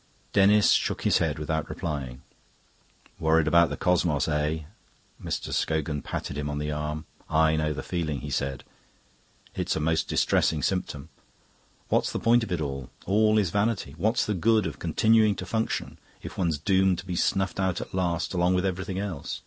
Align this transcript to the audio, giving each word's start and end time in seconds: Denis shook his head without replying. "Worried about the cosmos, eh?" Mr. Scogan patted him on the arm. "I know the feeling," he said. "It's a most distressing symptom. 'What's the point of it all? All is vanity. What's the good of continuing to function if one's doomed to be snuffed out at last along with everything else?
Denis 0.33 0.71
shook 0.71 1.03
his 1.03 1.19
head 1.19 1.37
without 1.37 1.69
replying. 1.69 2.23
"Worried 3.19 3.47
about 3.47 3.69
the 3.69 3.77
cosmos, 3.77 4.27
eh?" 4.27 4.61
Mr. 5.23 5.53
Scogan 5.53 6.01
patted 6.01 6.39
him 6.39 6.49
on 6.49 6.57
the 6.57 6.71
arm. 6.71 7.05
"I 7.29 7.55
know 7.55 7.71
the 7.71 7.83
feeling," 7.83 8.21
he 8.21 8.31
said. 8.31 8.63
"It's 9.53 9.75
a 9.75 9.79
most 9.79 10.07
distressing 10.07 10.63
symptom. 10.63 11.09
'What's 11.89 12.11
the 12.11 12.17
point 12.19 12.43
of 12.43 12.51
it 12.51 12.61
all? 12.61 12.89
All 13.05 13.37
is 13.37 13.51
vanity. 13.51 13.93
What's 13.95 14.25
the 14.25 14.33
good 14.33 14.65
of 14.65 14.79
continuing 14.79 15.35
to 15.35 15.45
function 15.45 15.99
if 16.23 16.35
one's 16.35 16.57
doomed 16.57 16.97
to 16.97 17.05
be 17.05 17.15
snuffed 17.15 17.59
out 17.59 17.79
at 17.79 17.93
last 17.93 18.33
along 18.33 18.55
with 18.55 18.65
everything 18.65 18.97
else? 18.97 19.39